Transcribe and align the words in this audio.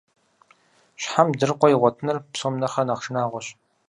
Щхьэм 1.01 1.27
дыркъуэ 1.37 1.67
игъуэтыныр 1.71 2.17
псом 2.31 2.53
нэхърэ 2.61 2.83
нэхъ 2.87 3.01
шынагъуэщ. 3.03 3.47